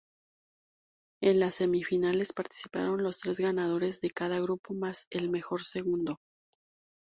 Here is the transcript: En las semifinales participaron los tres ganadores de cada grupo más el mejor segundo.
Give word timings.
En 1.21 1.39
las 1.39 1.53
semifinales 1.53 2.33
participaron 2.33 3.03
los 3.03 3.19
tres 3.19 3.37
ganadores 3.39 4.01
de 4.01 4.09
cada 4.09 4.39
grupo 4.39 4.73
más 4.73 5.05
el 5.11 5.29
mejor 5.29 5.63
segundo. 5.63 6.17